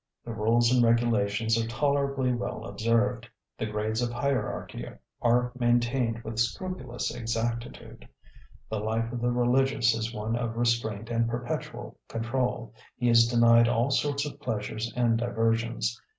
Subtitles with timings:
[0.25, 4.87] The rules and regulations are tolerably well observed; the grades of hierarchy
[5.21, 8.07] are maintained with scrupulous exactitude.
[8.69, 12.73] The life of the religious is one of restraint and perpetual control.
[12.97, 16.01] He is denied all sorts of pleasures and diversions.